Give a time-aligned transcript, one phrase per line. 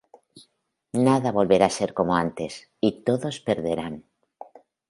[1.07, 2.53] Nada volverá a ser como antes
[2.87, 3.93] y todos perderán.